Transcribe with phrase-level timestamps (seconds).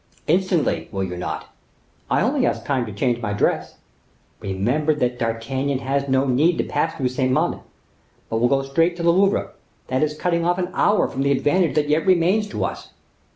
[0.25, 1.53] "Instantly, will you not?"
[2.09, 3.75] "I only ask time to change my dress."
[4.39, 7.59] "Remember that D'Artagnan has no need to pass through Saint Mande;
[8.27, 9.51] but will go straight to the Louvre;
[9.89, 12.89] that is cutting off an hour from the advantage that yet remains to us."